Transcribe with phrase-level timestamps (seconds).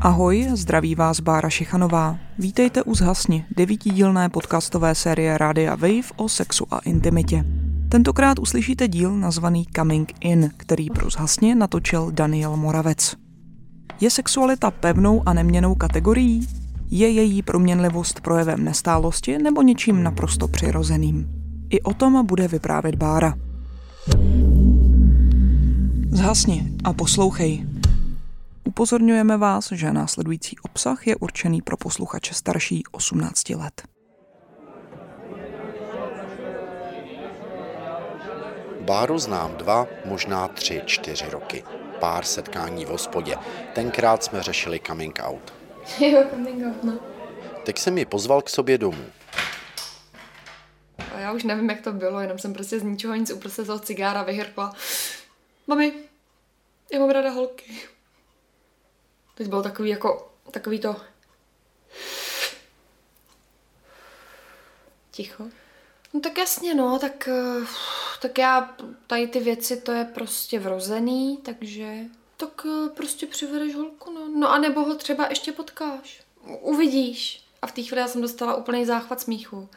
[0.00, 2.18] Ahoj, zdraví vás Bára Šichanová.
[2.38, 7.44] Vítejte u Zhasni, devítidílné podcastové série Rádia Wave o sexu a intimitě.
[7.88, 13.16] Tentokrát uslyšíte díl nazvaný Coming In, který pro Zhasni natočil Daniel Moravec.
[14.00, 16.48] Je sexualita pevnou a neměnou kategorií?
[16.90, 21.28] Je její proměnlivost projevem nestálosti nebo něčím naprosto přirozeným?
[21.70, 23.34] I o tom bude vyprávět Bára.
[26.10, 27.77] Zhasni a poslouchej.
[28.68, 33.82] Upozorňujeme vás, že následující obsah je určený pro posluchače starší 18 let.
[38.80, 41.64] Báru znám dva, možná tři, čtyři roky.
[42.00, 43.36] Pár setkání v hospodě.
[43.74, 45.54] Tenkrát jsme řešili coming out.
[46.00, 46.98] Jo, coming out, no.
[47.64, 49.04] Teď jsem ji pozval k sobě domů.
[51.14, 53.78] A já už nevím, jak to bylo, jenom jsem prostě z ničeho nic uprostřed toho
[53.78, 54.72] cigára vyhrkla.
[55.66, 55.92] Mami,
[56.92, 57.72] já mám ráda holky.
[59.38, 60.96] Teď bylo takový jako, takový to...
[65.10, 65.44] Ticho.
[66.14, 67.66] No tak jasně, no, tak, eh,
[68.22, 71.96] tak já, tady ty věci, to je prostě vrozený, takže
[72.36, 74.28] tak eh, prostě přivedeš holku, no.
[74.28, 76.22] No a nebo ho třeba ještě potkáš.
[76.60, 77.44] Uvidíš.
[77.62, 79.68] A v té chvíli já jsem dostala úplný záchvat smíchu.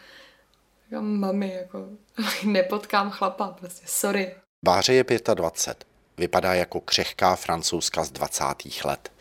[0.85, 1.87] Říkám, mami, jako,
[2.43, 4.35] nepotkám chlapa, prostě, sorry.
[4.65, 5.87] Báře je 25.
[6.17, 8.45] Vypadá jako křehká francouzska z 20.
[8.85, 9.11] let.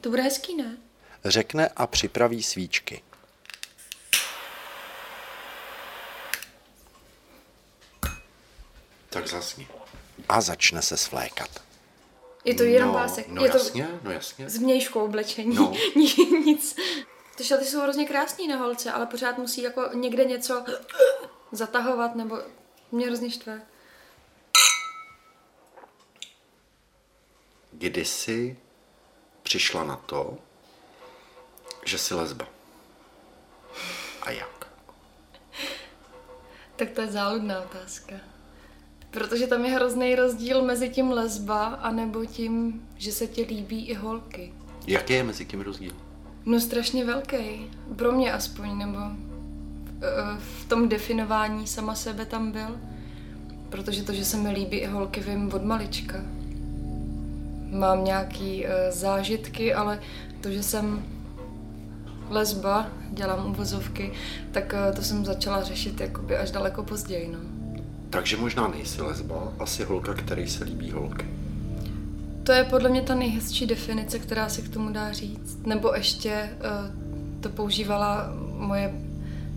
[0.00, 0.76] To bude hezký, ne?
[1.24, 3.02] Řekne a připraví svíčky.
[9.10, 9.68] Tak zasni.
[10.28, 11.62] A začne se svlékat.
[12.44, 13.28] Je to jenom no, pásek.
[13.28, 14.50] No je to jasně, no jasně.
[14.50, 15.56] z vnějšku oblečení.
[15.56, 15.72] No.
[16.44, 16.76] Nic.
[17.36, 20.64] Ty šaty jsou hrozně krásný na holce, ale pořád musí jako někde něco
[21.52, 22.38] zatahovat, nebo
[22.92, 23.62] mě hrozně štve.
[27.72, 28.56] Kdysi
[29.56, 30.38] přišla na to,
[31.84, 32.46] že jsi lesba.
[34.22, 34.66] A jak?
[36.76, 38.14] Tak to je záludná otázka.
[39.10, 43.86] Protože tam je hrozný rozdíl mezi tím lesba a nebo tím, že se ti líbí
[43.86, 44.52] i holky.
[44.86, 45.92] Jaký je mezi tím rozdíl?
[46.44, 47.70] No strašně velký.
[47.96, 52.80] Pro mě aspoň, nebo eh, v tom definování sama sebe tam byl.
[53.68, 56.24] Protože to, že se mi líbí i holky, vím od malička.
[57.70, 60.00] Mám nějaký eh, zážitky, ale
[60.40, 61.04] to, že jsem
[62.28, 64.12] lesba, dělám uvozovky,
[64.52, 67.38] tak eh, to jsem začala řešit jakoby až daleko později, no.
[68.10, 71.26] Takže možná nejsi lesba, asi holka, který se líbí holky.
[72.42, 75.66] To je podle mě ta nejhezčí definice, která se k tomu dá říct.
[75.66, 78.94] Nebo ještě uh, to používala moje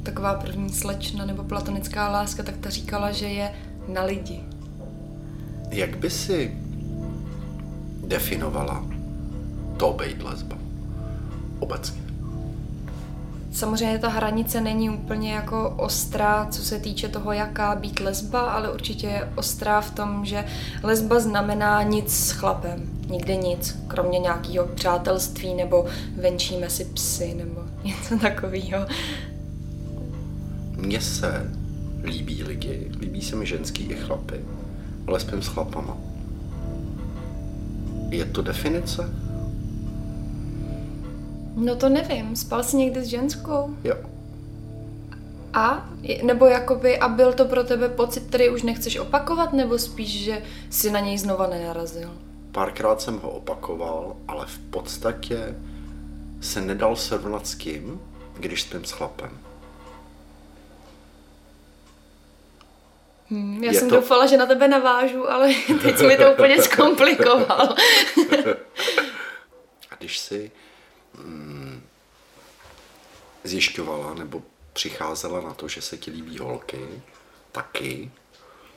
[0.03, 3.53] taková první slečna nebo platonická láska, tak ta říkala, že je
[3.87, 4.43] na lidi.
[5.71, 6.57] Jak by si
[8.09, 8.85] definovala
[9.77, 10.57] to být lesba?
[11.59, 12.01] Obecně.
[13.51, 18.71] Samozřejmě ta hranice není úplně jako ostrá, co se týče toho, jaká být lesba, ale
[18.73, 20.45] určitě je ostrá v tom, že
[20.83, 22.89] lesba znamená nic s chlapem.
[23.09, 28.85] Nikde nic, kromě nějakého přátelství nebo venčíme si psy nebo něco takového.
[30.75, 31.51] Mně se
[32.03, 34.39] líbí lidi, líbí se mi ženský i chlapy,
[35.07, 35.97] ale spím s chlapama.
[38.09, 39.09] Je to definice?
[41.55, 43.75] No to nevím, spal jsi někdy s ženskou?
[43.83, 43.95] Jo.
[45.53, 45.89] A?
[46.23, 50.41] Nebo jakoby, a byl to pro tebe pocit, který už nechceš opakovat, nebo spíš, že
[50.69, 52.11] si na něj znova nenarazil?
[52.51, 55.55] Párkrát jsem ho opakoval, ale v podstatě
[56.41, 57.99] se nedal srovnat s kým,
[58.39, 59.29] když spím s chlapem.
[63.31, 66.31] Hmm, já Je jsem to- doufala, že na tebe navážu, ale teď jsi mi to
[66.33, 67.75] úplně zkomplikoval.
[69.91, 70.51] A když si
[71.23, 71.81] mm,
[73.43, 74.41] zjišťovala nebo
[74.73, 76.79] přicházela na to, že se ti líbí holky,
[77.51, 78.11] taky,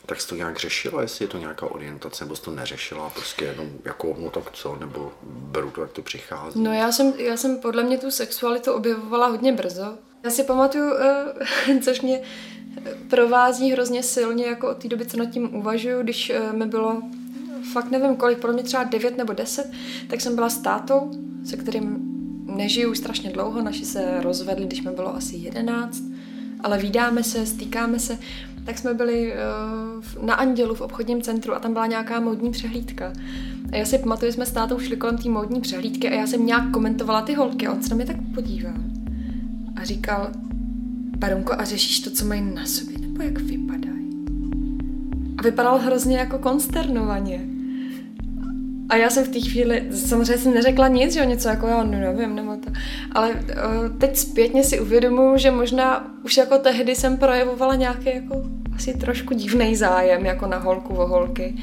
[0.07, 3.45] tak jsi to nějak řešila, jestli je to nějaká orientace, nebo jsi to neřešila, prostě
[3.45, 6.61] jenom jako, no tak co, nebo beru to, jak to přichází.
[6.62, 9.99] No já jsem, já jsem podle mě tu sexualitu objevovala hodně brzo.
[10.25, 12.23] Já si pamatuju, eh, což mě
[13.09, 17.03] provází hrozně silně, jako od té doby, co nad tím uvažuju, když eh, mi bylo
[17.73, 19.71] fakt nevím kolik, podle mě třeba 9 nebo 10,
[20.09, 21.11] tak jsem byla s tátou,
[21.45, 21.99] se kterým
[22.57, 26.03] nežiju strašně dlouho, naši se rozvedli, když mi bylo asi 11,
[26.61, 28.19] ale vídáme se, stýkáme se,
[28.65, 33.13] tak jsme byli uh, na Andělu v obchodním centru a tam byla nějaká módní přehlídka.
[33.73, 36.27] A já si pamatuju, že jsme s tátou šli kolem té módní přehlídky a já
[36.27, 38.75] jsem nějak komentovala ty holky a on se na mě tak podíval
[39.77, 40.31] a říkal,
[41.23, 44.09] Barunko, a řešíš to, co mají na sobě, nebo jak vypadají?
[45.39, 47.41] A vypadal hrozně jako konsternovaně.
[48.89, 52.35] A já jsem v té chvíli, samozřejmě jsem neřekla nic, že něco jako já nevím,
[52.35, 52.73] nebo to.
[53.13, 58.43] Ale uh, teď zpětně si uvědomuji, že možná už jako tehdy jsem projevovala nějaký jako
[58.75, 61.55] asi trošku divný zájem jako na holku o holky.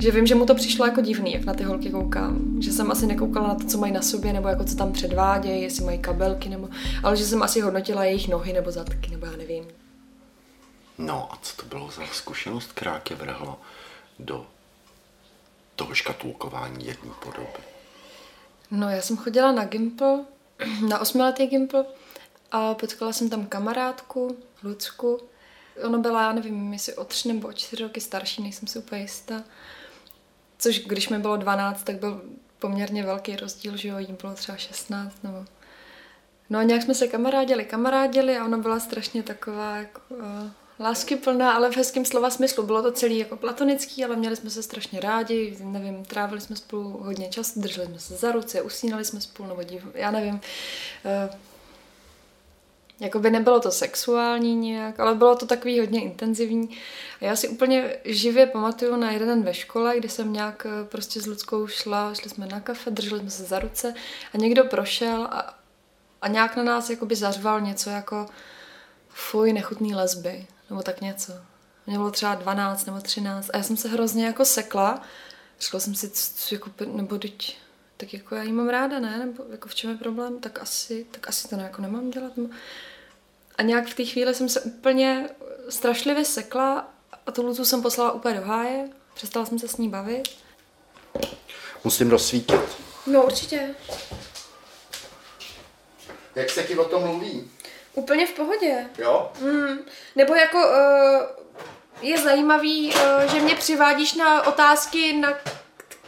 [0.00, 2.62] Že vím, že mu to přišlo jako divný, jak na ty holky koukám.
[2.62, 5.62] Že jsem asi nekoukala na to, co mají na sobě, nebo jako co tam předvádějí,
[5.62, 6.68] jestli mají kabelky, nebo...
[7.02, 9.64] Ale že jsem asi hodnotila jejich nohy nebo zadky, nebo já nevím.
[10.98, 13.58] No a co to bylo za zkušenost, která tě vrhla
[14.18, 14.46] do
[15.76, 17.60] toho škatulkování jedné podoby?
[18.70, 20.24] No, já jsem chodila na Gimple,
[20.88, 21.84] na osmiletý Gimple
[22.52, 25.20] a potkala jsem tam kamarádku, Lucku.
[25.84, 29.00] Ona byla, já nevím, jestli o tři nebo o čtyři roky starší, nejsem si úplně
[29.00, 29.44] jistá.
[30.58, 32.22] Což když mi bylo 12, tak byl
[32.58, 35.44] poměrně velký rozdíl, že jo, jí bylo třeba 16 nebo...
[36.50, 40.50] No a nějak jsme se kamarádili, kamarádili a ona byla strašně taková jako, uh,
[40.80, 42.62] láskyplná, ale v hezkém slova smyslu.
[42.62, 46.90] Bylo to celý jako platonický, ale měli jsme se strašně rádi, nevím, trávili jsme spolu
[46.90, 50.34] hodně času, drželi jsme se za ruce, usínali jsme spolu, nebo div, já nevím.
[50.34, 51.34] Uh,
[53.00, 56.76] Jakoby nebylo to sexuální nějak, ale bylo to takový hodně intenzivní.
[57.20, 60.84] A já si úplně živě pamatuju na jeden den ve škole, kdy jsem nějak eh,
[60.84, 63.94] prostě s Ludskou šla, šli jsme na kafe, drželi jsme se za ruce
[64.34, 65.58] a někdo prošel a,
[66.22, 68.26] a nějak na nás jakoby zařval něco jako
[69.08, 71.32] fuj, nechutný lesby nebo tak něco.
[71.86, 75.02] Mě bylo třeba 12 nebo 13 a já jsem se hrozně jako sekla.
[75.60, 77.58] Řekla jsem si, co, jako, nebo teď,
[77.96, 79.18] tak jako já jí mám ráda, ne?
[79.18, 80.40] Nebo jako v čem je problém?
[80.40, 82.32] Tak asi, tak asi to ne, jako nemám dělat.
[83.56, 85.28] A nějak v té chvíli jsem se úplně
[85.68, 86.90] strašlivě sekla
[87.26, 88.88] a tu Lucu jsem poslala úplně do háje.
[89.14, 90.28] Přestala jsem se s ní bavit.
[91.84, 92.60] Musím rozsvítit.
[93.06, 93.74] No určitě.
[96.34, 97.50] Jak se ti o tom mluví?
[97.94, 98.86] Úplně v pohodě.
[98.98, 99.32] Jo?
[99.40, 99.78] Mm.
[100.16, 101.46] Nebo jako uh,
[102.02, 105.38] je zajímavý, uh, že mě přivádíš na otázky, na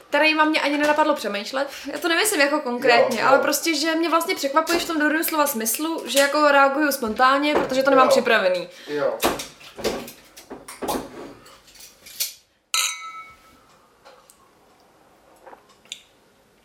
[0.09, 1.69] které mám mě ani nenapadlo přemýšlet.
[1.93, 3.29] Já to nemyslím jako konkrétně, jo, jo.
[3.29, 7.55] ale prostě, že mě vlastně překvapuješ v tom dobrém slova smyslu, že jako reaguju spontánně,
[7.55, 8.11] protože to nemám jo.
[8.11, 8.69] připravený.
[8.87, 9.19] Jo.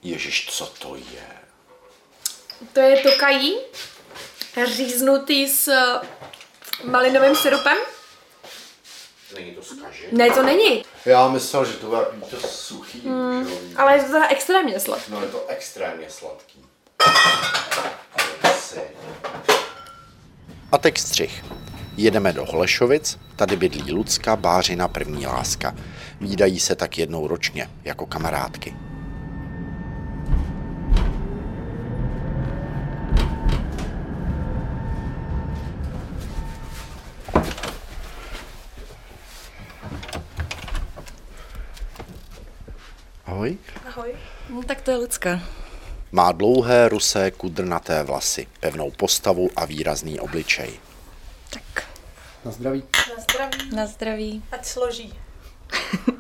[0.02, 1.28] Ježíš, co to je?
[2.74, 3.58] To je tokají,
[4.66, 6.08] říznutý s eh,
[6.84, 7.78] malinovým syrupem.
[9.36, 10.08] Není to zkažený?
[10.12, 10.86] Ne, to není.
[11.06, 13.02] Já myslel, že to bude to suchý.
[13.08, 15.12] Mm, ale je to teda extrémně sladký.
[15.12, 16.66] No je to extrémně sladký.
[20.72, 21.46] A teď střih.
[21.98, 25.76] Jedeme do Holešovic, tady bydlí Lucka, Bářina, první láska.
[26.22, 28.76] Výdají se tak jednou ročně, jako kamarádky.
[43.34, 43.58] Ahoj.
[43.90, 44.14] Ahoj.
[44.50, 45.42] No, tak to je Lucka.
[46.12, 50.80] Má dlouhé, rusé, kudrnaté vlasy, pevnou postavu a výrazný obličej.
[51.50, 51.90] Tak.
[52.46, 52.84] Na zdraví.
[52.94, 53.76] Na zdraví.
[53.76, 54.44] Na zdraví.
[54.52, 55.20] Ať složí.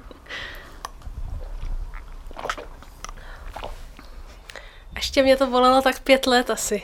[4.95, 6.83] Ještě mě to bolelo tak pět let asi.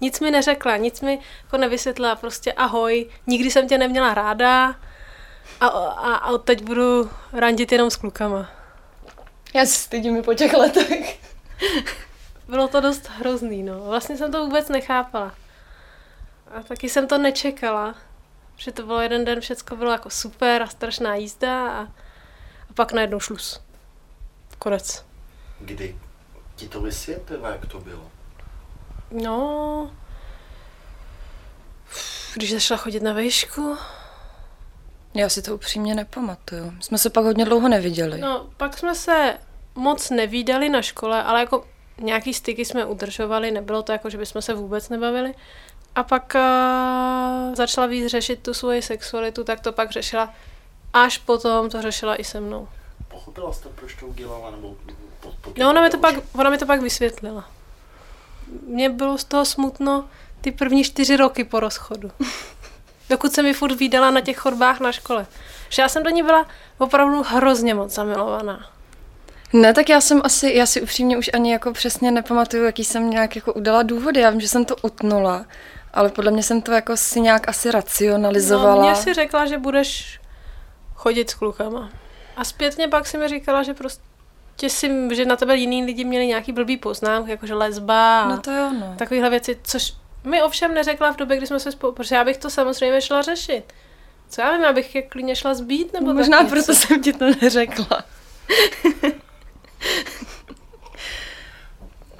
[0.00, 4.76] Nic mi neřekla, nic mi jako nevysvětlila, prostě ahoj, nikdy jsem tě neměla ráda
[5.60, 8.63] a, a, a teď budu randit jenom s klukama.
[9.54, 11.20] Já se stydím mi po těch letech.
[12.48, 13.80] Bylo to dost hrozný, no.
[13.80, 15.34] Vlastně jsem to vůbec nechápala.
[16.54, 17.94] A taky jsem to nečekala,
[18.56, 21.82] že to bylo jeden den, všecko bylo jako super a strašná jízda a,
[22.70, 23.60] a pak najednou šlus.
[24.58, 25.04] Konec.
[25.60, 25.96] Kdy
[26.56, 28.10] ti to vysvětlila, jak to bylo?
[29.10, 29.90] No,
[32.34, 33.76] když začala chodit na výšku.
[35.14, 36.72] Já si to upřímně nepamatuju.
[36.80, 38.20] Jsme se pak hodně dlouho neviděli.
[38.20, 39.38] No, pak jsme se
[39.74, 41.64] moc nevídali na škole, ale jako
[42.00, 45.34] nějaký styky jsme udržovali, nebylo to jako, že bychom se vůbec nebavili.
[45.94, 50.34] A pak uh, začala víc řešit tu svoji sexualitu, tak to pak řešila
[50.94, 52.68] až potom to řešila i se mnou.
[53.08, 54.50] Pochopila jste, proč to udělala?
[54.50, 54.76] Nebo
[55.58, 57.50] no, ona mi, to pak, ona mi to pak vysvětlila.
[58.66, 60.08] Mně bylo z toho smutno
[60.40, 62.10] ty první čtyři roky po rozchodu.
[63.10, 65.26] Dokud se mi furt výdala na těch chodbách na škole.
[65.68, 66.46] Že já jsem do ní byla
[66.78, 68.66] opravdu hrozně moc zamilovaná.
[69.52, 73.10] Ne, tak já jsem asi, já si upřímně už ani jako přesně nepamatuju, jaký jsem
[73.10, 74.20] nějak jako udala důvody.
[74.20, 75.44] Já vím, že jsem to utnula,
[75.94, 78.74] ale podle mě jsem to jako si nějak asi racionalizovala.
[78.74, 80.20] No, mě si řekla, že budeš
[80.94, 81.90] chodit s klukama.
[82.36, 86.26] A zpětně pak si mi říkala, že prostě si, že na tebe jiný lidi měli
[86.26, 88.94] nějaký blbý poznámky, jakože lesba a no to jo, no.
[88.98, 89.92] takovéhle věci, což
[90.24, 93.22] mi ovšem neřekla v době, kdy jsme se spolu, protože já bych to samozřejmě šla
[93.22, 93.72] řešit.
[94.28, 96.74] Co já vím, abych je klidně šla zbít, nebo Možná taky, proto co?
[96.74, 98.04] jsem ti to neřekla.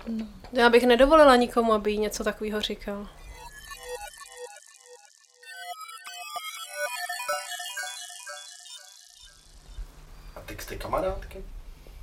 [0.06, 0.26] no.
[0.52, 3.08] Já bych nedovolila nikomu, aby jí něco takového říkal.
[10.36, 11.44] A teď jste kamarádky?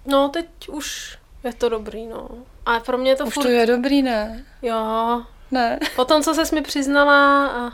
[0.05, 2.29] No, teď už je to dobrý, no.
[2.65, 3.43] A pro mě to Už furt...
[3.43, 4.45] to je dobrý, ne?
[4.61, 5.25] Jo.
[5.51, 5.79] Ne.
[5.95, 7.71] Potom, co ses mi přiznala a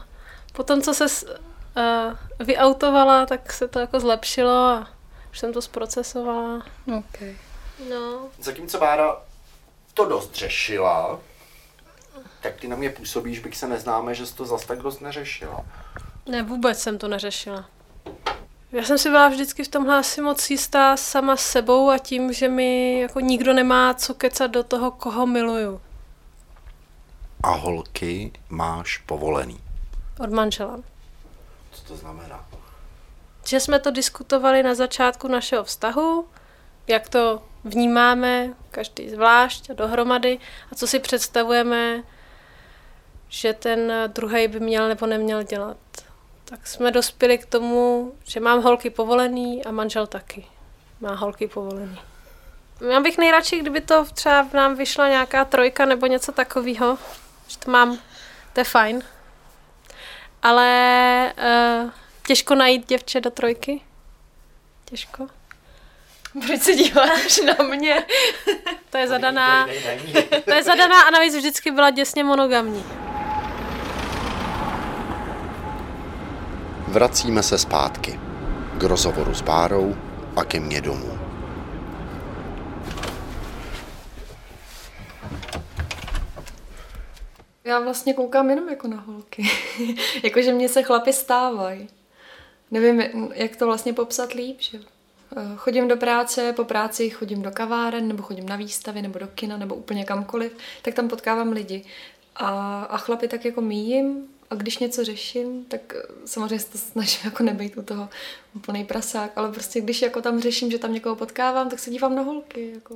[0.53, 1.33] potom, co ses uh,
[2.39, 4.87] vyautovala, tak se to jako zlepšilo a
[5.31, 6.65] už jsem to zprocesovala.
[6.97, 7.35] Okay.
[7.89, 8.29] No.
[8.39, 9.17] Zatímco Bára
[9.93, 11.19] to dost řešila,
[12.41, 15.65] tak ty na mě působíš, bych se neznáme, že jsi to zas tak dost neřešila.
[16.25, 17.65] Ne, vůbec jsem to neřešila.
[18.71, 22.33] Já jsem si byla vždycky v tomhle asi moc jistá sama s sebou a tím,
[22.33, 25.81] že mi jako nikdo nemá co kecat do toho, koho miluju.
[27.43, 29.59] A holky máš povolený.
[30.19, 30.79] Od manžela.
[31.71, 32.45] Co to znamená?
[33.45, 36.27] Že jsme to diskutovali na začátku našeho vztahu,
[36.87, 40.39] jak to vnímáme, každý zvlášť a dohromady
[40.71, 42.03] a co si představujeme,
[43.29, 45.77] že ten druhý by měl nebo neměl dělat.
[46.45, 50.45] Tak jsme dospěli k tomu, že mám holky povolený a manžel taky
[51.01, 51.99] má holky povolený.
[52.91, 56.97] Já bych nejradši, kdyby to třeba v nám vyšla nějaká trojka nebo něco takového,
[57.47, 57.97] že to mám,
[58.53, 59.01] to je fajn.
[60.43, 61.33] Ale
[61.83, 61.91] uh,
[62.27, 63.81] těžko najít děvče do trojky.
[64.85, 65.27] Těžko.
[66.47, 68.05] Proč se díváš na mě?
[68.89, 69.67] To je zadaná,
[70.45, 72.83] to je zadaná a navíc vždycky byla děsně monogamní.
[76.87, 78.19] Vracíme se zpátky
[78.77, 79.95] k rozhovoru s Bárou
[80.35, 81.16] a ke mně domů.
[87.67, 89.43] Já vlastně koukám jenom jako na holky.
[90.23, 91.89] Jakože mě se chlapi stávají.
[92.71, 94.79] Nevím, jak to vlastně popsat líp, že
[95.55, 99.57] chodím do práce, po práci chodím do kaváren, nebo chodím na výstavy, nebo do kina,
[99.57, 101.85] nebo úplně kamkoliv, tak tam potkávám lidi.
[102.35, 105.93] A, a chlapy tak jako míjím a když něco řeším, tak
[106.25, 108.09] samozřejmě se to snažím jako nebejt u toho
[108.55, 112.15] úplný prasák, ale prostě když jako tam řeším, že tam někoho potkávám, tak se dívám
[112.15, 112.71] na holky.
[112.73, 112.95] Jako.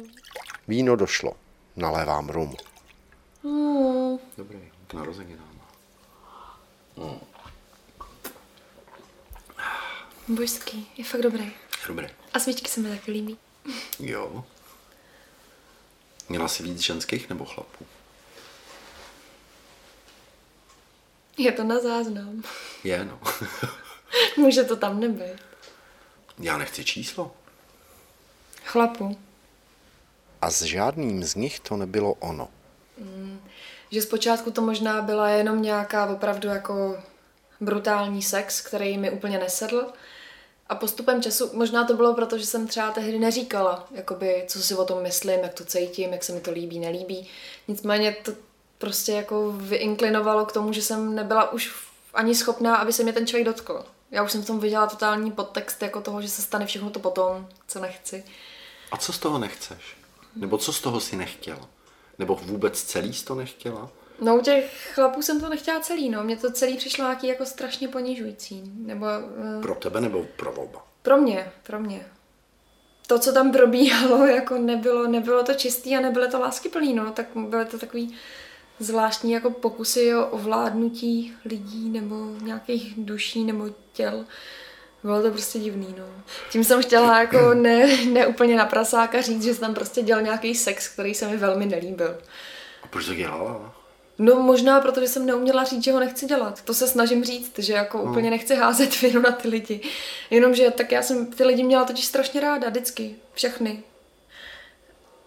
[0.68, 1.34] Víno došlo.
[1.76, 2.56] Nalévám rum.
[3.44, 4.18] Hmm.
[4.38, 5.62] Dobrý, k narozeninám.
[6.98, 7.20] Mm.
[10.28, 11.52] Božský, je fakt dobrý.
[11.88, 12.08] Dobrý.
[12.34, 13.38] A svíčky se mi taky líbí.
[14.00, 14.46] Jo.
[16.30, 17.86] Měla jsi víc ženských nebo chlapů?
[21.38, 22.44] Je to na záznam.
[22.84, 23.20] Je, no.
[24.38, 25.36] Může to tam nebyt.
[26.40, 27.36] Já nechci číslo.
[28.66, 29.18] Chlapu.
[30.42, 32.50] A s žádným z nich to nebylo ono.
[33.02, 33.42] Mm,
[33.92, 37.04] že zpočátku to možná byla jenom nějaká opravdu jako
[37.62, 39.86] brutální sex, který mi úplně nesedl.
[40.70, 44.76] A postupem času, možná to bylo proto, že jsem třeba tehdy neříkala, jakoby, co si
[44.76, 47.28] o tom myslím, jak to cítím, jak se mi to líbí, nelíbí.
[47.68, 48.32] Nicméně to
[48.78, 51.74] prostě jako vyinklinovalo k tomu, že jsem nebyla už
[52.14, 53.86] ani schopná, aby se mě ten člověk dotkl.
[54.12, 57.00] Já už jsem v tom viděla totální podtext jako toho, že se stane všechno to
[57.00, 58.24] potom, co nechci.
[58.92, 59.98] A co z toho nechceš?
[60.36, 61.70] Nebo co z toho si nechtěla?
[62.22, 63.90] Nebo vůbec celý jsi to nechtěla?
[64.22, 66.24] No u těch chlapů jsem to nechtěla celý, no.
[66.24, 68.72] Mně to celý přišlo nějaký jako strašně ponižující.
[68.76, 69.06] Nebo,
[69.56, 70.86] uh, pro tebe nebo pro oba?
[71.02, 72.06] Pro mě, pro mě.
[73.08, 77.12] To, co tam probíhalo, jako nebylo, nebylo to čistý a nebylo to láskyplný, no.
[77.12, 78.16] Tak byly to takový
[78.80, 84.26] zvláštní jako pokusy o ovládnutí lidí nebo nějakých duší nebo těl.
[85.04, 86.06] Bylo to prostě divný, no.
[86.52, 90.24] Tím jsem chtěla jako ne, ne úplně na prasáka říct, že jsem tam prostě dělal
[90.24, 92.18] nějaký sex, který se mi velmi nelíbil.
[92.84, 93.76] A proč to dělala?
[94.18, 96.62] No možná, protože jsem neuměla říct, že ho nechci dělat.
[96.62, 98.04] To se snažím říct, že jako no.
[98.04, 99.82] úplně nechci házet vinu na ty lidi.
[100.30, 103.84] Jenomže tak já jsem ty lidi měla totiž strašně ráda, vždycky, všechny.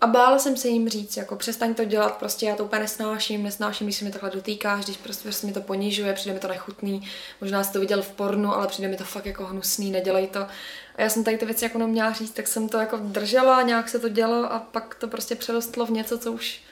[0.05, 3.43] A bála jsem se jim říct, jako přestaň to dělat, prostě já to úplně nesnáším,
[3.43, 6.49] nesnáším, když se mi takhle dotýkáš, když prostě, prostě mi to ponižuje, přijde mi to
[6.49, 7.09] nechutný,
[7.41, 10.41] možná jsi to viděl v pornu, ale přijde mi to fakt jako hnusný, nedělej to.
[10.97, 13.89] A já jsem tady ty věci jako neměla říct, tak jsem to jako držela, nějak
[13.89, 16.63] se to dělo a pak to prostě přerostlo v něco, co už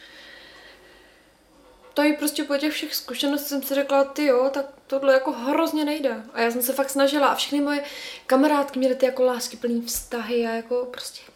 [1.94, 5.84] tady prostě po těch všech zkušenostech jsem si řekla, ty jo, tak tohle jako hrozně
[5.84, 6.22] nejde.
[6.32, 7.84] A já jsem se fakt snažila a všechny moje
[8.26, 11.31] kamarádky měly ty jako lásky plný vztahy a jako prostě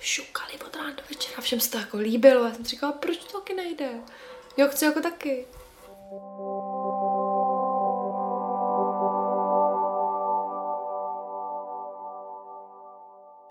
[0.00, 2.44] šukali od rána do večera, všem se to jako líbilo.
[2.44, 3.88] Já jsem si říkala, proč to taky nejde?
[4.56, 5.46] Jo, chci jako taky.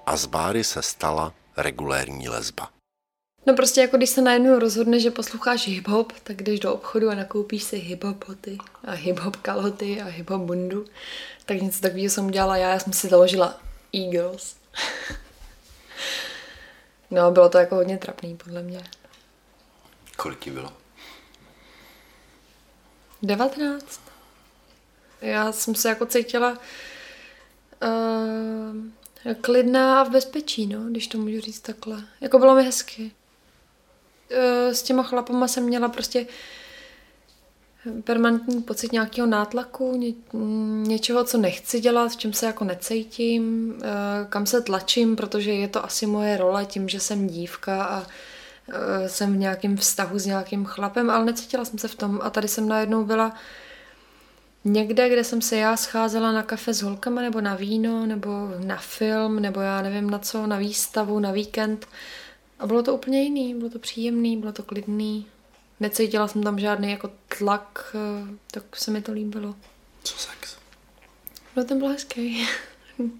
[0.06, 2.70] A z Báry se stala regulérní lesba.
[3.48, 7.16] No prostě jako když se najednou rozhodne, že posloucháš hip-hop, tak jdeš do obchodu a
[7.16, 10.86] nakoupíš si hip-hop boty a hip-hop kaloty a hip-hop bundu.
[11.46, 13.60] Tak něco takového jsem udělala já, já jsem si založila
[13.96, 14.56] e-girls.
[17.12, 18.84] No, bylo to jako hodně trapný, podle mě.
[20.16, 20.74] Kolik ti bylo?
[23.22, 24.02] 19.
[25.22, 26.58] Já jsem se jako cítila
[27.84, 32.04] uh, klidná a v bezpečí, no, když to můžu říct takhle.
[32.22, 33.12] Jako bylo mi hezky.
[34.32, 36.26] Uh, s těma chlapama jsem měla prostě
[38.04, 40.14] permanentní pocit nějakého nátlaku, ně,
[40.88, 43.82] něčeho, co nechci dělat, v čem se jako necítím, uh,
[44.30, 48.06] kam se tlačím, protože je to asi moje role tím, že jsem dívka a uh,
[49.08, 52.48] jsem v nějakém vztahu s nějakým chlapem, ale necítila jsem se v tom a tady
[52.48, 53.34] jsem najednou byla
[54.66, 58.30] někde, kde jsem se já scházela na kafe s holkama, nebo na víno, nebo
[58.66, 61.88] na film, nebo já nevím na co, na výstavu, na víkend.
[62.60, 65.26] A bylo to úplně jiný, bylo to příjemný, bylo to klidný.
[65.80, 69.56] Necítila jsem tam žádný jako tlak, eh, tak se mi to líbilo.
[70.04, 70.58] Co sex?
[71.56, 72.48] No ten byl hezký.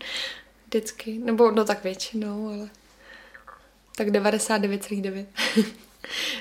[0.68, 1.18] Vždycky.
[1.18, 2.70] Nebo no tak většinou, ale
[3.96, 5.26] tak 99,9.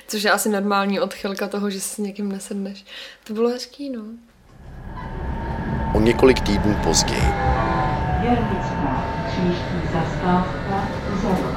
[0.08, 2.84] Což je asi normální odchylka toho, že si s někým nesedneš.
[3.24, 4.02] To bylo hezký, no.
[5.94, 7.22] O několik týdnů později.
[8.22, 10.88] Jarnická, příští zastávka
[11.22, 11.53] Zero.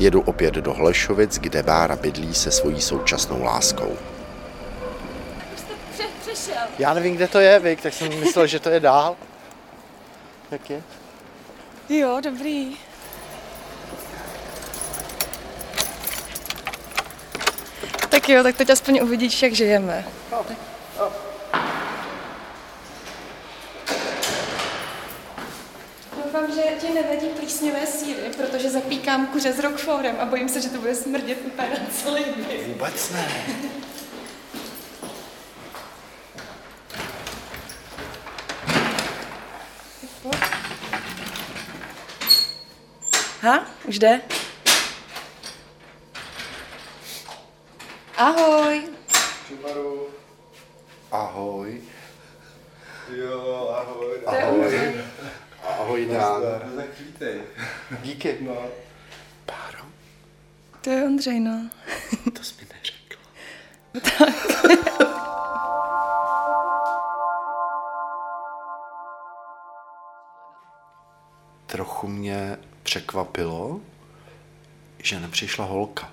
[0.00, 3.96] Jedu opět do Hlešovic, kde Bára bydlí se svojí současnou láskou.
[6.78, 9.16] Já nevím, kde to je, Vik, tak jsem myslel, že to je dál.
[10.50, 10.82] Jak je?
[11.88, 12.76] Jo, dobrý.
[18.08, 20.04] Tak jo, tak teď aspoň uvidíš, jak žijeme.
[26.24, 28.09] Doufám, že ti nevadí plísňové síry,
[28.40, 32.24] protože zapíkám kuře s rockforem a bojím se, že to bude smrdět úplně na celý
[32.24, 32.66] byt.
[32.66, 33.28] Vůbec ne.
[43.42, 43.66] Ha?
[43.84, 44.20] Už jde?
[48.16, 48.88] Ahoj.
[51.12, 51.80] Ahoj.
[53.16, 54.20] Jo, ahoj.
[54.26, 54.42] Ahoj.
[54.42, 55.00] Ahoj,
[55.88, 56.42] Dan.
[56.76, 57.40] Tak vítej.
[58.02, 58.36] Díky.
[58.40, 58.54] No.
[59.46, 59.84] Báro,
[60.80, 61.70] To je Ondřej, no.
[62.36, 63.20] to jsi mi neřekla.
[71.66, 73.80] Trochu mě překvapilo,
[75.02, 76.10] že nepřišla holka.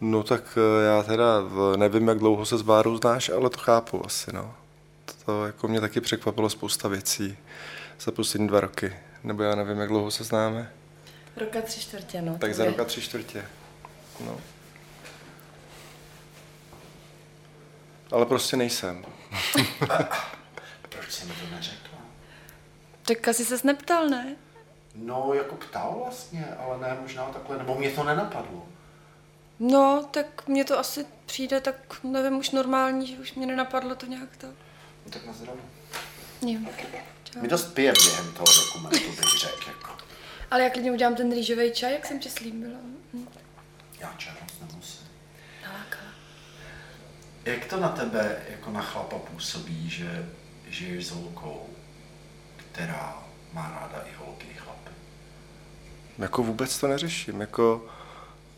[0.00, 3.58] No tak eh, já teda v- nevím, jak dlouho se s Bárou znáš, ale to
[3.58, 4.54] chápu asi, no.
[5.26, 7.36] To jako mě taky překvapilo spousta věcí
[8.00, 8.96] za poslední dva roky.
[9.24, 10.72] Nebo já nevím, jak dlouho se známe.
[11.36, 12.38] Roka tři čtvrtě, no.
[12.38, 13.44] Tak za roka tři čtvrtě.
[14.20, 14.40] No.
[18.10, 19.04] Ale prostě nejsem.
[20.88, 21.98] Proč jsi mi to neřekla?
[23.02, 24.36] Tak asi ses neptal, ne?
[24.94, 28.66] No, jako ptal vlastně, ale ne možná takhle, nebo mě to nenapadlo.
[29.60, 34.06] No, tak mně to asi přijde tak, nevím, už normální, že už mě nenapadlo to
[34.06, 34.50] nějak tak.
[35.06, 35.60] No, tak na zdraví.
[36.42, 36.60] Jo.
[37.40, 39.68] My dost pijeme během toho dokumentu, bych řekl.
[39.68, 39.90] Jako.
[40.50, 42.78] Ale já klidně udělám ten rýžový čaj, jak jsem ti slíbila.
[43.14, 43.28] Hm.
[44.00, 45.06] Já čaj moc nemusím.
[45.62, 46.10] Nalákala.
[47.44, 50.28] Jak to na tebe, jako na chlapa působí, že
[50.68, 51.66] žiješ s holkou,
[52.56, 54.90] která má ráda i holky, i chlapy?
[56.18, 57.40] Jako vůbec to neřeším.
[57.40, 57.86] Jako,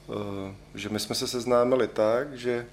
[0.08, 2.66] eh, že my jsme se seznámili tak, že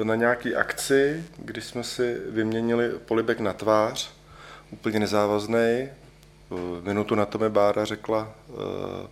[0.00, 4.17] eh, na nějaký akci, když jsme si vyměnili polibek na tvář,
[4.70, 5.90] úplně nezávazný, eh,
[6.82, 8.52] minutu na to mi Bára řekla, eh,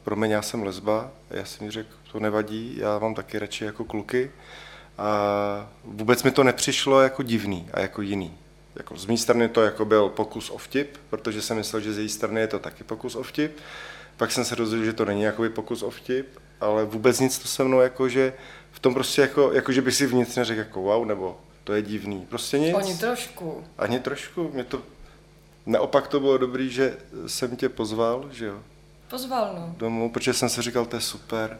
[0.04, 1.10] promiň, já jsem lesba.
[1.30, 4.30] Já jsem jí řekl, to nevadí, já mám taky radši jako kluky.
[4.98, 8.34] A vůbec mi to nepřišlo jako divný a jako jiný.
[8.76, 11.98] Jako z mé strany to jako byl pokus o vtip, protože jsem myslel, že z
[11.98, 13.56] její strany je to taky pokus o vtip.
[14.16, 17.48] Pak jsem se dozvěděl, že to není jakoby pokus o vtip, ale vůbec nic to
[17.48, 18.32] se mnou jako, že
[18.72, 21.82] v tom prostě jako, jako že bych si vnitř neřekl jako wow, nebo to je
[21.82, 22.26] divný.
[22.28, 22.74] Prostě nic.
[22.74, 23.64] Oni trošku.
[23.78, 24.50] Ani trošku.
[24.54, 24.82] Mě to,
[25.66, 28.58] naopak to bylo dobrý, že jsem tě pozval, že jo,
[29.10, 29.74] Pozval, no.
[29.78, 31.58] domů, protože jsem si říkal, to je super.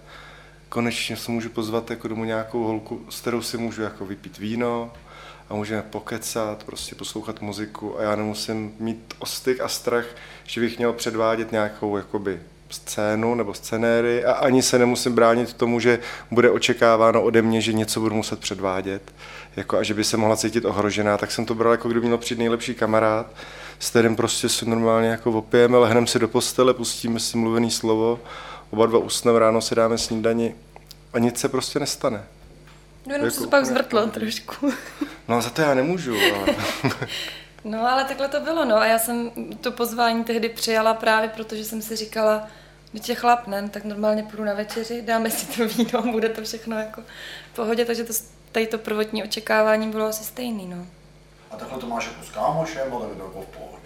[0.68, 4.92] Konečně si můžu pozvat jako domů nějakou holku, s kterou si můžu jako vypít víno
[5.50, 10.06] a můžeme pokecat, prostě poslouchat muziku a já nemusím mít ostyk a strach,
[10.44, 12.40] že bych měl předvádět nějakou jakoby
[12.70, 15.98] scénu nebo scenéry a ani se nemusím bránit tomu, že
[16.30, 19.14] bude očekáváno ode mě, že něco budu muset předvádět
[19.56, 22.18] jako a že by se mohla cítit ohrožená, tak jsem to bral jako kdyby měl
[22.18, 23.26] přijít nejlepší kamarád,
[23.78, 28.20] s kterým prostě si normálně jako opijeme, lehneme si do postele, pustíme si mluvený slovo,
[28.70, 30.54] oba dva usneme, ráno si dáme snídani
[31.12, 32.24] a nic se prostě nestane.
[33.06, 34.72] No jenom Jako se to pak zvrtlo jako- trošku.
[35.28, 36.54] No a za to já nemůžu, ale
[37.64, 41.64] No ale takhle to bylo, no a já jsem to pozvání tehdy přijala právě protože
[41.64, 42.48] jsem si říkala,
[42.92, 46.42] když je chlap, ne, tak normálně půjdu na večeři, dáme si to víno, bude to
[46.42, 47.02] všechno jako
[47.52, 48.12] v pohodě, takže to,
[48.52, 50.86] tady to prvotní očekávání bylo asi stejný, no.
[51.56, 53.76] A takhle to máš jako s kámošem, nebo tak jako v pohodě?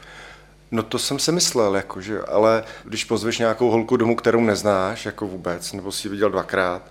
[0.70, 5.06] No to jsem si myslel, jako, že, ale když pozveš nějakou holku domů, kterou neznáš
[5.06, 6.82] jako vůbec, nebo si ji viděl dvakrát,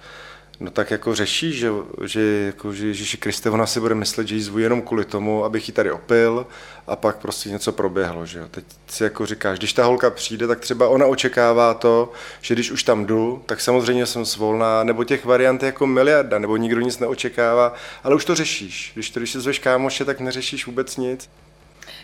[0.60, 1.70] no tak jako řeší, že,
[2.06, 5.46] že, jako, že Ježíši Kriste, ona si bude myslet, že jí zvu jenom kvůli tomu,
[5.46, 6.48] abych ji tady opil
[6.88, 8.26] a pak prostě něco proběhlo.
[8.26, 8.46] Že jo.
[8.52, 12.72] Teď si jako říkáš, když ta holka přijde, tak třeba ona očekává to, že když
[12.72, 17.00] už tam jdu, tak samozřejmě jsem svolná, nebo těch variant jako miliarda, nebo nikdo nic
[17.00, 18.92] neočekává, ale už to řešíš.
[18.94, 21.30] Když to, když si zveš kámoše, tak neřešíš vůbec nic.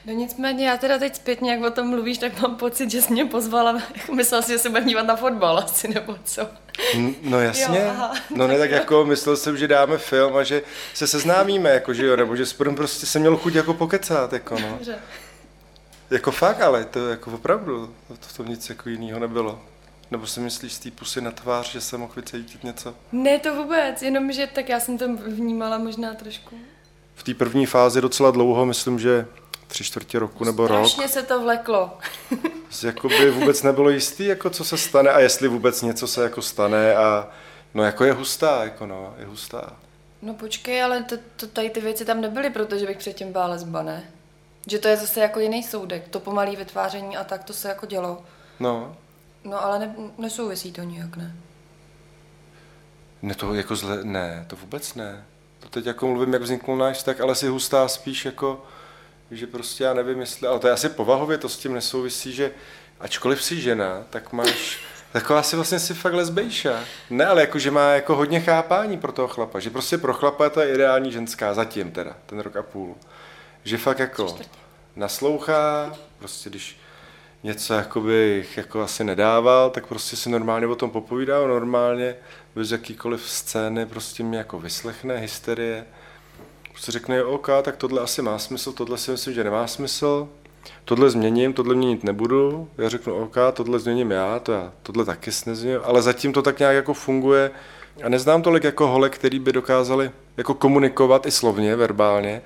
[0.05, 3.13] No nicméně, já teda teď zpětně, jak o tom mluvíš, tak mám pocit, že jsi
[3.13, 3.81] mě pozvala,
[4.15, 6.47] myslela si, že se budeme dívat na fotbal asi, nebo co.
[7.21, 8.13] No jasně, Jo, aha.
[8.35, 10.61] no ne tak jako myslel jsem, že dáme film a že
[10.93, 12.43] se seznámíme, jako že jo, nebo že
[12.75, 14.69] prostě jsem měl chuť jako pokecat, jako no.
[14.69, 14.95] Dobře.
[16.09, 19.61] Jako fakt, ale to jako opravdu, to v tom nic jako jiného nebylo.
[20.11, 22.95] Nebo si myslíš z té pusy na tvář, že jsem mohl vycítit něco?
[23.11, 26.55] Ne, to vůbec, jenom, že tak já jsem to vnímala možná trošku.
[27.15, 29.25] V té první fázi docela dlouho, myslím, že
[29.67, 30.87] tři čtvrtě roku nebo rok.
[30.87, 31.97] Strašně se to vleklo.
[32.83, 36.95] Jakoby vůbec nebylo jistý, jako co se stane a jestli vůbec něco se jako stane
[36.95, 37.27] a
[37.73, 39.73] no jako je hustá, jako no, je hustá.
[40.21, 43.81] No počkej, ale to, to, tady ty věci tam nebyly, protože bych předtím byla lesba,
[43.83, 44.03] ne?
[44.67, 47.85] Že to je zase jako jiný soudek, to pomalý vytváření a tak to se jako
[47.85, 48.23] dělo.
[48.59, 48.95] No,
[49.45, 51.35] No ale ne, nesouvisí to nijak, ne?
[53.21, 55.25] ne to jako zle, ne, to vůbec ne.
[55.59, 58.65] To teď jako mluvím, jak vzniknul náš vztah, ale si hustá spíš jako,
[59.31, 62.51] že prostě já nevím, jestli, ale to je asi povahově, to s tím nesouvisí, že
[62.99, 64.79] ačkoliv jsi žena, tak máš,
[65.11, 66.83] taková si vlastně si fakt lesbejša.
[67.09, 70.49] Ne, ale jako, že má jako hodně chápání pro toho chlapa, že prostě pro chlapa
[70.49, 72.95] to je ideální ženská, zatím teda, ten rok a půl.
[73.63, 74.37] Že fakt jako
[74.95, 76.79] naslouchá, prostě když
[77.43, 82.15] něco jakoby jako asi nedával, tak prostě si normálně o tom popovídá, normálně
[82.55, 85.85] bez jakýkoliv scény prostě mě jako vyslechne, hysterie.
[86.75, 90.27] Prostě řekne, OK, tak tohle asi má smysl, tohle si myslím, že nemá smysl,
[90.85, 92.69] tohle změním, tohle měnit nebudu.
[92.77, 96.59] Já řeknu, OK, tohle změním já, to já, tohle taky nezměním, ale zatím to tak
[96.59, 97.51] nějak jako funguje.
[98.03, 102.41] A neznám tolik jako holek, který by dokázali jako komunikovat i slovně, verbálně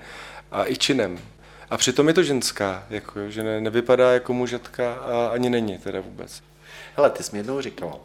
[0.52, 1.20] a i činem.
[1.70, 6.02] A přitom je to ženská, jako, že ne, nevypadá jako mužatka a ani není teda
[6.02, 6.42] vůbec.
[6.96, 7.96] Hele, ty jsi mi jednou říkala,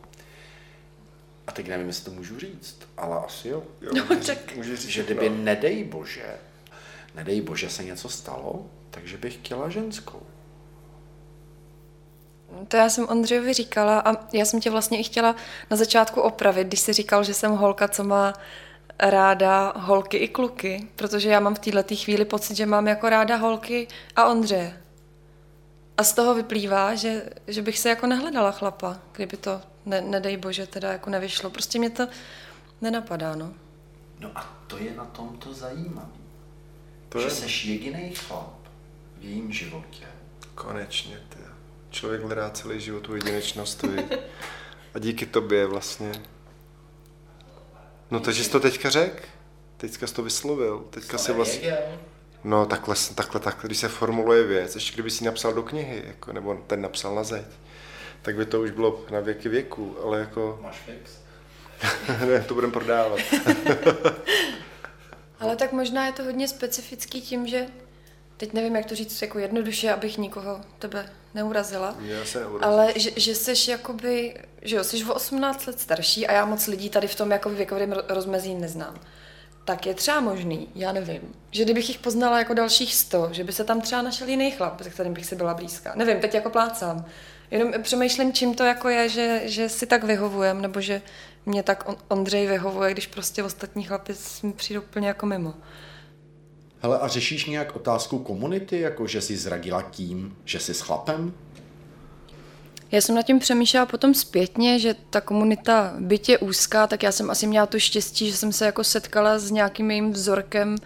[1.46, 3.62] a teď nevím, jestli to můžu říct, ale asi jo.
[3.80, 5.06] Jo, No, můžeš- tak- říct, Že no.
[5.06, 6.34] kdyby, nedej bože,
[7.14, 10.22] nedej bože se něco stalo, takže bych chtěla ženskou.
[12.68, 15.36] To já jsem Ondřejovi říkala a já jsem tě vlastně i chtěla
[15.70, 18.32] na začátku opravit, když jsi říkal, že jsem holka, co má
[19.00, 23.36] ráda holky i kluky, protože já mám v této chvíli pocit, že mám jako ráda
[23.36, 24.80] holky a Ondřeje.
[25.98, 30.36] A z toho vyplývá, že, že bych se jako nehledala chlapa, kdyby to, ne, nedej
[30.36, 31.50] bože, teda jako nevyšlo.
[31.50, 32.06] Prostě mě to
[32.80, 33.52] nenapadá, no.
[34.20, 36.08] No a to je na tom to zajímavé.
[37.08, 38.54] To že je- seš jediný chlap
[39.18, 40.04] v jejím životě.
[40.54, 41.38] Konečně, ty.
[41.90, 43.84] Člověk hledá celý život tu jedinečnost?
[44.94, 46.12] A díky tobě vlastně.
[48.10, 49.22] No takže jsi to teďka řekl?
[49.76, 50.78] Teďka jsi to vyslovil.
[50.90, 51.76] Teďka si vlastně...
[52.44, 56.32] No takhle, takhle, takhle, když se formuluje věc, ještě kdyby si napsal do knihy, jako,
[56.32, 57.44] nebo ten napsal na zeď,
[58.24, 61.10] tak by to už bylo na věky věku, ale jako, Máš fix?
[62.26, 63.20] ne, to budeme prodávat.
[65.40, 67.66] Ale tak možná je to hodně specifický tím, že
[68.36, 71.96] teď nevím, jak to říct jako jednoduše, abych nikoho tebe neurazila.
[72.00, 72.64] Já se neurazím.
[72.64, 76.66] Ale že, že jsi jakoby, že jo, jsi o 18 let starší a já moc
[76.66, 79.00] lidí tady v tom jako věkovém ro- rozmezí neznám.
[79.64, 83.52] Tak je třeba možný, já nevím, že kdybych jich poznala jako dalších 100, že by
[83.52, 85.92] se tam třeba našel jiný chlap, se kterým bych si byla blízká.
[85.94, 87.04] Nevím, teď jako plácám.
[87.54, 91.02] Jenom přemýšlím, čím to jako je, že, že si tak vyhovujem, nebo že
[91.46, 94.12] mě tak On- Ondřej vyhovuje, když prostě ostatní chlapi
[94.42, 95.54] mi přijdou úplně jako mimo.
[96.80, 101.32] Hele, a řešíš nějak otázku komunity, jako že jsi zradila tím, že jsi s chlapem?
[102.92, 105.94] Já jsem nad tím přemýšlela potom zpětně, že ta komunita
[106.28, 109.50] je úzká, tak já jsem asi měla to štěstí, že jsem se jako setkala s
[109.50, 110.76] nějakým mým vzorkem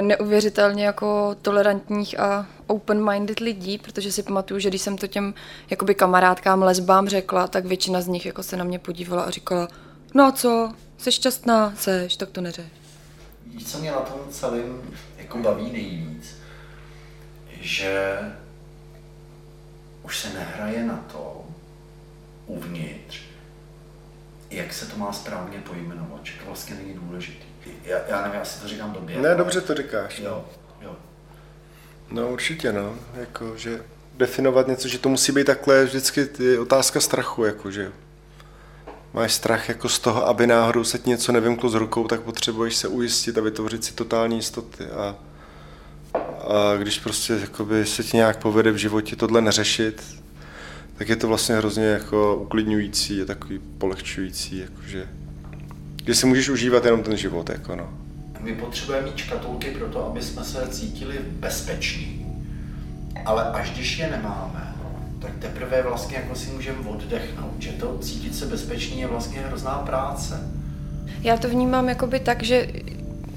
[0.00, 5.34] neuvěřitelně jako tolerantních a open-minded lidí, protože si pamatuju, že když jsem to těm
[5.70, 9.68] jakoby kamarádkám, lesbám řekla, tak většina z nich jako se na mě podívala a říkala,
[10.14, 12.66] no a co, jsi šťastná, seš, tak to neřeš.
[13.66, 14.82] Co mě na tom celém
[15.18, 16.36] jako baví nejvíc?
[17.60, 18.18] Že
[20.02, 21.44] už se nehraje na to
[22.46, 23.20] uvnitř,
[24.50, 27.45] jak se to má správně pojmenovat, že to vlastně není důležitý.
[27.84, 29.20] Já, já nevím, asi to říkám blbě.
[29.20, 30.18] Ne, dobře to říkáš.
[30.18, 30.44] Jo,
[30.82, 30.96] jo.
[32.10, 32.94] No určitě, no.
[33.14, 33.82] Jako, že
[34.16, 37.92] definovat něco, že to musí být takhle, vždycky je otázka strachu, jako, že
[39.12, 42.76] máš strach jako z toho, aby náhodou se ti něco nevymklo z rukou, tak potřebuješ
[42.76, 44.84] se ujistit a vytvořit si totální jistoty.
[44.84, 45.16] A,
[46.14, 50.02] a když prostě jakoby, se ti nějak povede v životě tohle neřešit,
[50.98, 55.08] tak je to vlastně hrozně jako uklidňující, je takový polehčující, jakože,
[56.06, 57.50] že si můžeš užívat jenom ten život.
[57.50, 57.88] Jako no.
[58.40, 62.26] My potřebujeme mít škatulky pro to, aby jsme se cítili bezpeční.
[63.24, 64.74] Ale až když je nemáme,
[65.20, 69.72] tak teprve vlastně jako si můžeme oddechnout, že to cítit se bezpečný je vlastně hrozná
[69.74, 70.50] práce.
[71.22, 72.68] Já to vnímám jakoby tak, že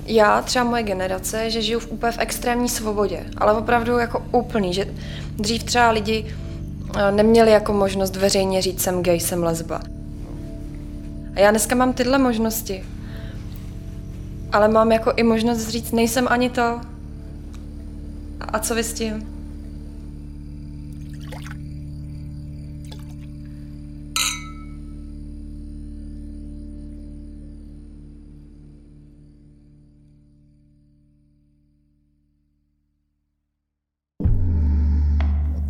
[0.05, 4.73] já, třeba moje generace, že žiju v úplně v extrémní svobodě, ale opravdu jako úplný,
[4.73, 4.93] že
[5.37, 6.25] dřív třeba lidi
[6.97, 9.81] eh, neměli jako možnost veřejně říct jsem gay, jsem lesba.
[11.39, 12.83] A já dneska mám tyhle možnosti.
[14.51, 16.81] Ale mám jako i možnost říct, nejsem ani to.
[18.39, 19.27] A co vy s tím?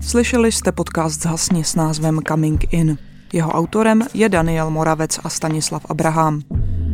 [0.02, 3.09] Slyšeli jste podcast Zhasni s názvem Coming In.
[3.34, 6.42] Jeho autorem je Daniel Moravec a Stanislav Abraham.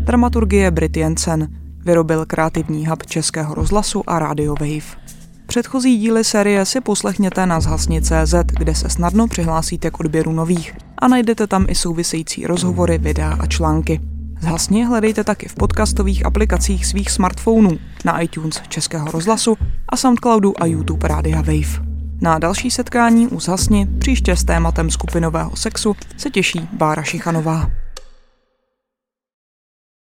[0.04, 1.48] Dramaturgie Brit Jensen.
[1.86, 5.06] Vyrobil kreativní hub Českého rozhlasu a Radio Wave.
[5.46, 11.08] Předchozí díly série si poslechněte na zhasni.cz, kde se snadno přihlásíte k odběru nových a
[11.08, 14.02] najdete tam i související rozhovory, videa a články.
[14.42, 19.58] Zhasni hledejte taky v podcastových aplikacích svých smartphonů, na iTunes Českého rozhlasu
[19.90, 21.85] a Soundcloudu a YouTube Rádia Wave.
[22.22, 27.85] Na další setkání u Zhasni příště s tématem skupinového sexu se těší Bára Šichanová.